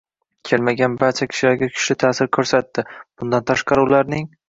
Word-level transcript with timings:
kelmagan 0.49 0.95
barcha 1.03 1.27
kishilarga 1.35 1.69
kuchli 1.75 1.99
ta’sir 2.07 2.33
ko‘rsatdi. 2.39 2.89
Bundan 3.01 3.49
tashqari, 3.53 3.89
ularning 3.91 4.31